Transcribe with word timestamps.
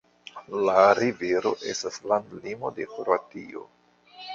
La 0.69 0.85
rivero 1.01 1.53
estas 1.75 2.03
landlimo 2.13 2.77
de 2.81 2.93
Kroatio. 2.99 3.69